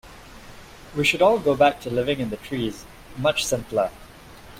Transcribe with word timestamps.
We 0.97 1.05
should 1.05 1.21
all 1.21 1.37
go 1.37 1.55
back 1.55 1.79
to 1.81 1.91
living 1.91 2.19
in 2.19 2.31
the 2.31 2.37
trees, 2.37 2.85
much 3.17 3.45
simpler. 3.45 3.91